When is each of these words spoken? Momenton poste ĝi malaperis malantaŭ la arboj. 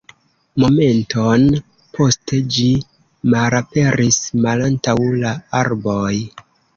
Momenton 0.61 1.43
poste 1.97 2.39
ĝi 2.55 2.65
malaperis 3.33 4.17
malantaŭ 4.47 4.97
la 5.25 5.35
arboj. 5.61 6.15